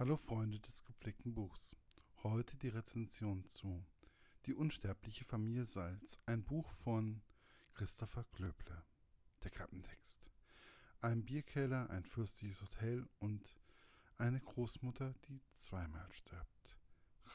Hallo 0.00 0.16
Freunde 0.16 0.58
des 0.60 0.82
gepflegten 0.86 1.34
Buchs. 1.34 1.76
Heute 2.22 2.56
die 2.56 2.70
Rezension 2.70 3.44
zu 3.44 3.84
Die 4.46 4.54
unsterbliche 4.54 5.26
Familie 5.26 5.66
Salz, 5.66 6.18
ein 6.24 6.42
Buch 6.42 6.72
von 6.72 7.20
Christopher 7.74 8.24
Klöble. 8.32 8.82
Der 9.44 9.50
Klappentext. 9.50 10.32
Ein 11.02 11.26
Bierkeller, 11.26 11.90
ein 11.90 12.06
fürstliches 12.06 12.62
Hotel 12.62 13.06
und 13.18 13.60
eine 14.16 14.40
Großmutter, 14.40 15.12
die 15.28 15.42
zweimal 15.50 16.10
stirbt. 16.12 16.78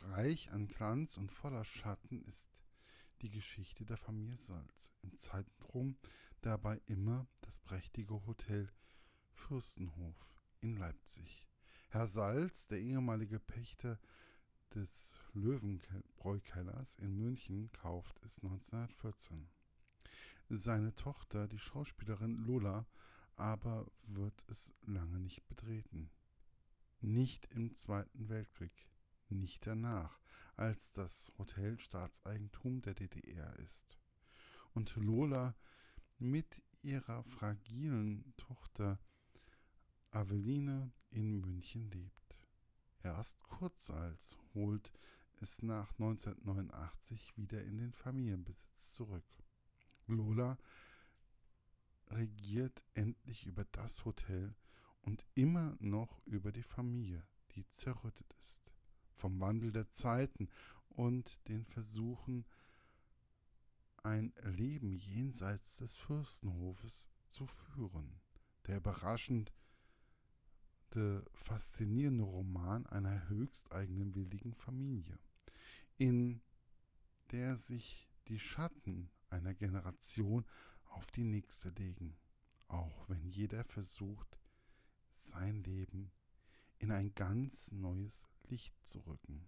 Reich 0.02 0.52
an 0.52 0.68
Glanz 0.68 1.18
und 1.18 1.32
voller 1.32 1.66
Schatten 1.66 2.24
ist 2.24 2.50
die 3.22 3.30
Geschichte 3.30 3.86
der 3.86 3.98
Familie 3.98 4.40
Salz. 4.40 4.92
Im 5.04 5.16
Zentrum 5.18 6.00
dabei 6.42 6.82
immer 6.88 7.28
das 7.42 7.60
prächtige 7.60 8.26
Hotel 8.26 8.74
Fürstenhof 9.30 10.40
in 10.62 10.78
Leipzig. 10.78 11.48
Herr 11.90 12.08
Salz, 12.08 12.68
der 12.68 12.80
ehemalige 12.80 13.40
Pächter 13.40 14.00
des 14.74 15.16
Löwenbräukellers 15.34 16.96
in 16.96 17.16
München, 17.16 17.72
kauft 17.72 18.22
es 18.24 18.40
1914. 18.44 19.48
Seine 20.50 20.94
Tochter, 20.96 21.48
die 21.48 21.60
Schauspielerin 21.60 22.38
Lola, 22.46 22.86
aber 23.36 23.90
wird 24.04 24.44
es 24.48 24.74
lange 24.82 25.20
nicht 25.20 25.48
betreten. 25.48 26.12
Nicht 27.02 27.46
im 27.52 27.74
Zweiten 27.74 28.30
Weltkrieg, 28.30 28.90
nicht 29.30 29.66
danach, 29.66 30.20
als 30.56 30.92
das 30.92 31.32
Hotel 31.38 31.80
Staatseigentum 31.80 32.82
der 32.82 32.94
DDR 32.94 33.58
ist. 33.60 33.98
Und 34.74 34.96
Lola 34.96 35.56
mit 36.18 36.62
ihrer 36.82 37.24
fragilen 37.24 38.34
Tochter 38.38 39.00
Aveline 40.12 40.92
in 41.16 41.40
München 41.40 41.90
lebt. 41.92 42.42
Erst 43.02 43.42
Kurzals 43.46 44.38
holt 44.54 44.92
es 45.40 45.62
nach 45.62 45.92
1989 45.94 47.38
wieder 47.38 47.64
in 47.64 47.78
den 47.78 47.94
Familienbesitz 47.94 48.94
zurück. 48.94 49.26
Lola 50.08 50.58
regiert 52.08 52.84
endlich 52.94 53.46
über 53.46 53.64
das 53.72 54.04
Hotel 54.04 54.56
und 55.02 55.26
immer 55.36 55.78
noch 55.80 56.22
über 56.26 56.52
die 56.52 56.64
Familie, 56.64 57.26
die 57.52 57.66
zerrüttet 57.70 58.36
ist. 58.42 58.74
Vom 59.14 59.40
Wandel 59.40 59.72
der 59.72 59.90
Zeiten 59.92 60.50
und 60.90 61.48
den 61.48 61.64
Versuchen, 61.64 62.46
ein 64.04 64.34
Leben 64.44 64.92
jenseits 64.92 65.78
des 65.78 65.96
Fürstenhofes 65.96 67.10
zu 67.28 67.48
führen, 67.48 68.20
der 68.68 68.78
überraschend 68.78 69.54
erste 70.96 71.26
faszinierende 71.34 72.24
Roman 72.24 72.86
einer 72.86 73.28
höchst 73.28 73.70
eigenwilligen 73.74 74.54
Familie, 74.54 75.20
in 75.98 76.42
der 77.32 77.58
sich 77.58 78.08
die 78.30 78.40
Schatten 78.40 79.10
einer 79.30 79.54
Generation 79.54 80.46
auf 80.86 81.12
die 81.12 81.26
nächste 81.26 81.70
legen, 81.72 82.16
auch 82.70 83.10
wenn 83.10 83.28
jeder 83.28 83.66
versucht, 83.66 84.40
sein 85.12 85.64
Leben 85.64 86.14
in 86.78 86.92
ein 86.92 87.14
ganz 87.14 87.74
neues 87.74 88.30
Licht 88.48 88.74
zu 88.86 89.00
rücken. 89.00 89.46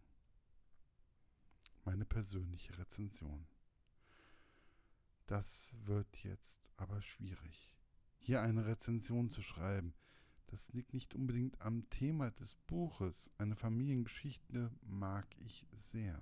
Meine 1.85 2.05
persönliche 2.05 2.77
Rezension. 2.77 3.47
Das 5.27 5.73
wird 5.85 6.23
jetzt 6.23 6.69
aber 6.75 7.01
schwierig, 7.01 7.73
hier 8.17 8.41
eine 8.41 8.65
Rezension 8.65 9.29
zu 9.29 9.41
schreiben, 9.41 9.93
das 10.47 10.73
liegt 10.73 10.93
nicht 10.93 11.13
unbedingt 11.13 11.61
am 11.61 11.89
Thema 11.89 12.31
des 12.31 12.55
Buches. 12.55 13.31
Eine 13.37 13.55
Familiengeschichte 13.55 14.71
mag 14.81 15.27
ich 15.39 15.65
sehr. 15.77 16.21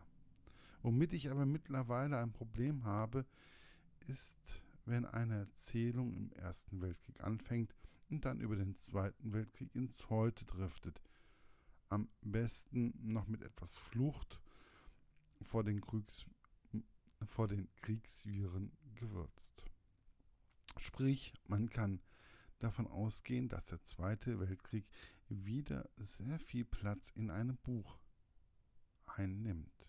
Womit 0.81 1.13
ich 1.13 1.31
aber 1.31 1.45
mittlerweile 1.45 2.19
ein 2.19 2.31
Problem 2.31 2.83
habe, 2.85 3.25
ist, 4.07 4.61
wenn 4.85 5.05
eine 5.05 5.35
Erzählung 5.39 6.13
im 6.13 6.31
Ersten 6.33 6.81
Weltkrieg 6.81 7.23
anfängt 7.23 7.75
und 8.09 8.25
dann 8.25 8.39
über 8.39 8.55
den 8.55 8.75
Zweiten 8.75 9.33
Weltkrieg 9.33 9.73
ins 9.75 10.09
Heute 10.09 10.45
driftet. 10.45 11.01
Am 11.89 12.09
besten 12.21 12.93
noch 13.01 13.27
mit 13.27 13.41
etwas 13.41 13.77
Flucht 13.77 14.41
vor 15.41 15.63
den, 15.63 15.81
Kriegs, 15.81 16.25
vor 17.25 17.47
den 17.47 17.67
Kriegsviren 17.77 18.71
gewürzt. 18.95 19.63
Sprich, 20.77 21.33
man 21.47 21.69
kann 21.69 21.99
davon 22.65 22.87
ausgehen, 22.87 23.47
dass 23.47 23.65
der 23.65 23.83
Zweite 23.83 24.39
Weltkrieg 24.39 24.87
wieder 25.29 25.87
sehr 25.97 26.39
viel 26.39 26.65
Platz 26.65 27.11
in 27.11 27.29
einem 27.29 27.57
Buch 27.57 27.99
einnimmt. 29.05 29.87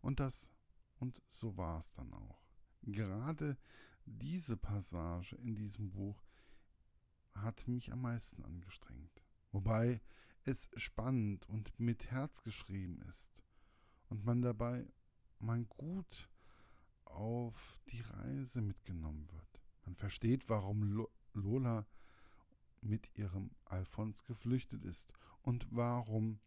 Und 0.00 0.20
das 0.20 0.52
und 0.98 1.20
so 1.28 1.56
war 1.56 1.80
es 1.80 1.92
dann 1.94 2.12
auch. 2.12 2.40
Gerade 2.82 3.58
diese 4.04 4.56
Passage 4.56 5.34
in 5.36 5.56
diesem 5.56 5.90
Buch 5.90 6.22
hat 7.32 7.66
mich 7.66 7.92
am 7.92 8.02
meisten 8.02 8.44
angestrengt. 8.44 9.22
Wobei 9.50 10.00
es 10.44 10.70
spannend 10.76 11.48
und 11.48 11.78
mit 11.80 12.10
Herz 12.12 12.42
geschrieben 12.42 13.02
ist 13.08 13.42
und 14.08 14.24
man 14.24 14.40
dabei 14.40 14.86
man 15.40 15.68
gut 15.68 16.30
auf 17.04 17.78
die 17.88 18.00
Reise 18.00 18.62
mitgenommen 18.62 19.28
wird. 19.32 19.62
Man 19.84 19.96
versteht, 19.96 20.48
warum 20.48 21.08
Lola 21.36 21.86
mit 22.80 23.16
ihrem 23.16 23.50
Alfons 23.64 24.24
geflüchtet 24.24 24.84
ist 24.84 25.12
und 25.42 25.66
warum 25.70 26.40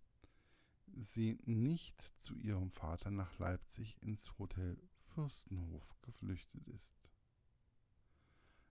sie 0.96 1.40
nicht 1.46 2.02
zu 2.18 2.36
ihrem 2.36 2.72
Vater 2.72 3.12
nach 3.12 3.38
Leipzig 3.40 4.02
ins 4.02 4.38
Hotel 4.38 4.78
Fürstenhof 5.14 5.96
geflüchtet 6.02 6.68
ist. 6.68 6.96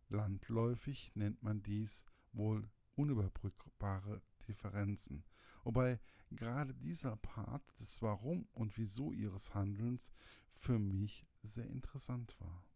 Landläufig 0.08 1.12
nennt 1.14 1.42
man 1.42 1.62
dies 1.62 2.04
wohl 2.32 2.68
unüberbrückbare 2.96 4.22
Differenzen, 4.46 5.24
wobei 5.64 6.00
gerade 6.30 6.74
dieser 6.74 7.16
Part 7.16 7.62
des 7.80 8.00
Warum 8.02 8.48
und 8.52 8.76
Wieso 8.78 9.12
ihres 9.12 9.54
Handelns 9.54 10.10
für 10.50 10.78
mich 10.78 11.26
sehr 11.42 11.68
interessant 11.68 12.38
war. 12.40 12.67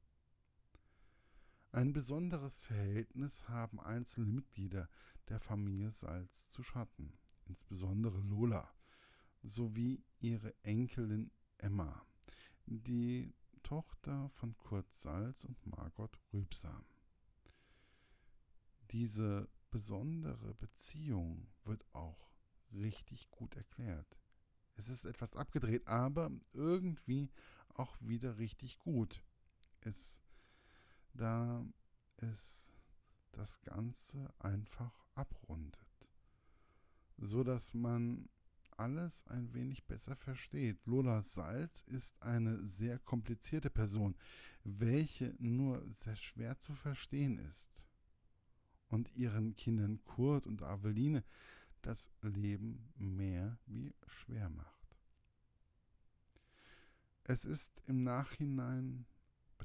Ein 1.74 1.94
besonderes 1.94 2.64
Verhältnis 2.64 3.48
haben 3.48 3.80
einzelne 3.80 4.26
Mitglieder 4.26 4.90
der 5.30 5.40
Familie 5.40 5.90
Salz 5.90 6.50
zu 6.50 6.62
Schatten, 6.62 7.18
insbesondere 7.46 8.20
Lola, 8.20 8.70
sowie 9.42 10.04
ihre 10.20 10.54
Enkelin 10.64 11.30
Emma, 11.56 12.04
die 12.66 13.32
Tochter 13.62 14.28
von 14.28 14.54
Kurt 14.58 14.92
Salz 14.92 15.44
und 15.44 15.66
Margot 15.66 16.18
Rübsam. 16.34 16.84
Diese 18.90 19.48
besondere 19.70 20.52
Beziehung 20.52 21.48
wird 21.64 21.86
auch 21.94 22.30
richtig 22.74 23.30
gut 23.30 23.56
erklärt. 23.56 24.18
Es 24.74 24.90
ist 24.90 25.06
etwas 25.06 25.34
abgedreht, 25.36 25.86
aber 25.86 26.30
irgendwie 26.52 27.30
auch 27.72 27.96
wieder 28.02 28.36
richtig 28.36 28.78
gut. 28.78 29.24
Es 29.80 30.21
da 31.14 31.64
es 32.16 32.72
das 33.32 33.60
Ganze 33.62 34.32
einfach 34.38 35.04
abrundet, 35.14 36.08
so 37.18 37.42
dass 37.42 37.74
man 37.74 38.28
alles 38.76 39.26
ein 39.28 39.52
wenig 39.52 39.84
besser 39.84 40.16
versteht. 40.16 40.84
Lola 40.86 41.22
Salz 41.22 41.82
ist 41.82 42.20
eine 42.22 42.66
sehr 42.66 42.98
komplizierte 42.98 43.70
Person, 43.70 44.16
welche 44.64 45.34
nur 45.38 45.84
sehr 45.90 46.16
schwer 46.16 46.58
zu 46.58 46.74
verstehen 46.74 47.38
ist 47.38 47.82
und 48.88 49.14
ihren 49.16 49.54
Kindern 49.56 50.02
Kurt 50.04 50.46
und 50.46 50.62
Aveline 50.62 51.24
das 51.82 52.10
Leben 52.22 52.92
mehr 52.96 53.58
wie 53.66 53.94
schwer 54.06 54.48
macht. 54.50 54.96
Es 57.24 57.44
ist 57.44 57.82
im 57.86 58.02
Nachhinein 58.02 59.06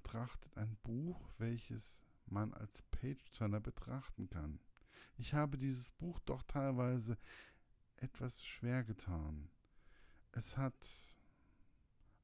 betrachtet 0.03 0.55
ein 0.57 0.77
Buch, 0.83 1.27
welches 1.39 2.03
man 2.27 2.53
als 2.53 2.83
Page-Turner 2.91 3.59
betrachten 3.59 4.29
kann. 4.29 4.59
Ich 5.17 5.33
habe 5.33 5.57
dieses 5.57 5.89
Buch 5.89 6.19
doch 6.19 6.43
teilweise 6.43 7.17
etwas 7.95 8.45
schwer 8.45 8.83
getan. 8.83 9.49
Es 10.33 10.55
hat 10.55 11.15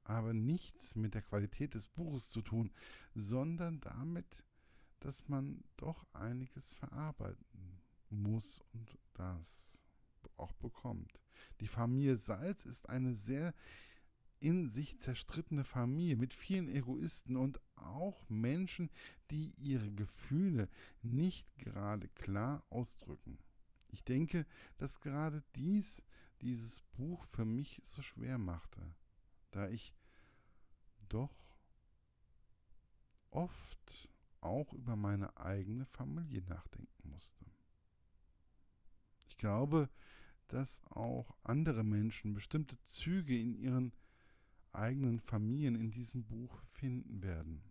aber 0.04 0.34
nichts 0.34 0.94
mit 0.94 1.16
der 1.16 1.24
Qualität 1.24 1.74
des 1.74 1.88
Buches 1.88 2.30
zu 2.30 2.44
tun, 2.44 2.72
sondern 3.16 3.80
damit, 3.80 4.44
dass 5.00 5.28
man 5.28 5.64
doch 5.76 6.06
einiges 6.14 6.76
verarbeiten 6.76 7.82
muss 8.12 8.60
und 8.74 9.00
das 9.16 9.82
auch 10.38 10.54
bekommt. 10.54 11.20
Die 11.60 11.68
Familie 11.68 12.18
Salz 12.18 12.66
ist 12.66 12.88
eine 12.88 13.16
sehr 13.16 13.56
in 14.44 14.68
sich 14.68 15.00
zerstrittene 15.00 15.64
Familie 15.64 16.18
mit 16.18 16.34
vielen 16.34 16.68
Egoisten 16.68 17.38
und 17.38 17.62
auch 17.76 18.30
Menschen, 18.30 18.90
die 19.32 19.54
ihre 19.58 19.90
Gefühle 19.90 20.68
nicht 21.02 21.48
gerade 21.58 22.10
klar 22.10 22.62
ausdrücken. 22.70 23.40
Ich 23.88 24.04
denke, 24.04 24.46
dass 24.78 25.00
gerade 25.00 25.44
dies 25.56 26.04
dieses 26.42 26.82
Buch 26.98 27.24
für 27.24 27.46
mich 27.46 27.82
so 27.86 28.02
schwer 28.02 28.38
machte, 28.38 28.94
da 29.52 29.70
ich 29.70 29.94
doch 31.08 31.56
oft 33.32 34.10
auch 34.42 34.74
über 34.74 34.98
meine 34.98 35.38
eigene 35.38 35.86
Familie 35.86 36.42
nachdenken 36.42 37.10
musste. 37.10 37.46
Ich 39.30 39.38
glaube, 39.38 39.90
dass 40.50 40.84
auch 40.88 41.34
andere 41.44 41.86
Menschen 41.86 42.34
bestimmte 42.34 42.78
Züge 42.84 43.40
in 43.40 43.56
ihren 43.56 43.94
eigenen 44.74 45.20
Familien 45.20 45.76
in 45.76 45.92
diesem 45.92 46.24
Buch 46.24 46.60
finden 46.64 47.22
werden. 47.22 47.64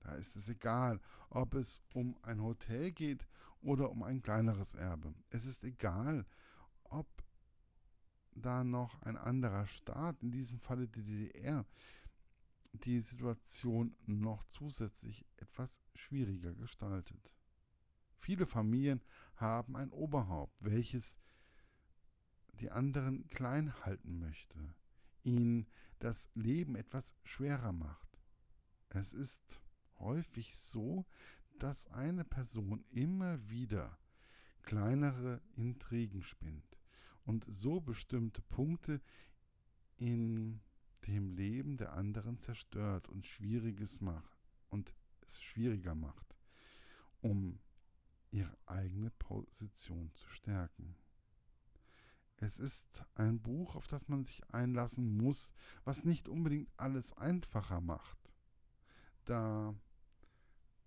Da 0.00 0.14
ist 0.14 0.36
es 0.36 0.48
egal, 0.48 1.00
ob 1.30 1.54
es 1.54 1.80
um 1.94 2.16
ein 2.22 2.42
Hotel 2.42 2.92
geht 2.92 3.26
oder 3.62 3.90
um 3.90 4.02
ein 4.02 4.20
kleineres 4.20 4.74
Erbe. 4.74 5.14
Es 5.30 5.44
ist 5.46 5.64
egal, 5.64 6.26
ob 6.84 7.06
da 8.32 8.64
noch 8.64 9.00
ein 9.02 9.16
anderer 9.16 9.66
Staat, 9.66 10.22
in 10.22 10.30
diesem 10.30 10.58
Falle 10.58 10.88
die 10.88 11.02
DDR, 11.02 11.64
die 12.72 13.00
Situation 13.00 13.96
noch 14.06 14.44
zusätzlich 14.44 15.24
etwas 15.36 15.80
schwieriger 15.94 16.52
gestaltet. 16.54 17.34
Viele 18.16 18.46
Familien 18.46 19.00
haben 19.36 19.76
ein 19.76 19.90
Oberhaupt, 19.90 20.54
welches 20.60 21.16
die 22.60 22.70
anderen 22.70 23.28
klein 23.28 23.74
halten 23.84 24.18
möchte, 24.18 24.74
ihnen 25.22 25.66
das 25.98 26.30
Leben 26.34 26.76
etwas 26.76 27.14
schwerer 27.24 27.72
macht. 27.72 28.18
Es 28.88 29.12
ist 29.12 29.60
häufig 29.98 30.56
so, 30.56 31.06
dass 31.58 31.86
eine 31.88 32.24
Person 32.24 32.84
immer 32.90 33.48
wieder 33.48 33.98
kleinere 34.62 35.40
Intrigen 35.54 36.22
spinnt 36.22 36.78
und 37.24 37.44
so 37.48 37.80
bestimmte 37.80 38.42
Punkte 38.42 39.00
in 39.96 40.60
dem 41.06 41.30
Leben 41.30 41.76
der 41.76 41.92
anderen 41.92 42.38
zerstört 42.38 43.08
und 43.08 43.26
schwieriges 43.26 44.00
macht 44.00 44.38
und 44.70 44.94
es 45.26 45.42
schwieriger 45.42 45.94
macht, 45.94 46.34
um 47.20 47.60
ihre 48.30 48.56
eigene 48.66 49.10
Position 49.10 50.12
zu 50.14 50.28
stärken. 50.28 50.96
Es 52.44 52.58
ist 52.58 53.02
ein 53.14 53.40
Buch, 53.40 53.74
auf 53.74 53.86
das 53.86 54.06
man 54.08 54.22
sich 54.22 54.42
einlassen 54.52 55.16
muss, 55.16 55.54
was 55.84 56.04
nicht 56.04 56.28
unbedingt 56.28 56.68
alles 56.76 57.14
einfacher 57.14 57.80
macht, 57.80 58.18
da 59.24 59.74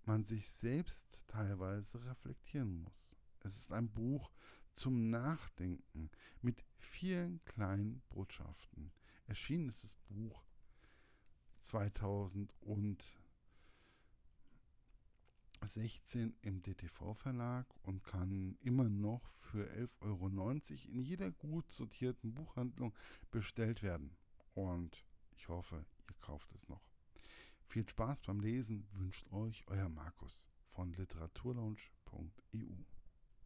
man 0.04 0.22
sich 0.22 0.48
selbst 0.48 1.20
teilweise 1.26 2.04
reflektieren 2.04 2.82
muss. 2.82 3.16
Es 3.40 3.56
ist 3.56 3.72
ein 3.72 3.90
Buch 3.90 4.30
zum 4.70 5.10
Nachdenken 5.10 6.12
mit 6.42 6.64
vielen 6.78 7.44
kleinen 7.44 8.02
Botschaften. 8.08 8.92
Erschienen 9.26 9.68
ist 9.68 9.82
das 9.82 9.96
Buch 9.96 10.44
2016 15.58 16.36
im 16.42 16.62
DTV-Verlag 16.62 17.66
und 17.82 18.04
kann 18.04 18.56
immer 18.60 18.88
noch 18.88 19.26
für 19.26 19.68
11,90 19.70 20.00
Euro 20.00 20.28
in 20.92 21.02
jeder 21.02 21.30
gut 21.30 21.70
sortierten 21.70 22.34
Buchhandlung 22.34 22.94
bestellt 23.30 23.82
werden. 23.82 24.16
Und 24.54 25.04
ich 25.36 25.48
hoffe, 25.48 25.84
ihr 26.08 26.14
kauft 26.20 26.52
es 26.52 26.68
noch. 26.68 26.82
Viel 27.64 27.88
Spaß 27.88 28.22
beim 28.22 28.40
Lesen 28.40 28.86
wünscht 28.92 29.30
euch 29.32 29.64
euer 29.66 29.88
Markus 29.88 30.50
von 30.64 30.92
literaturlaunch.eu. 30.92 32.97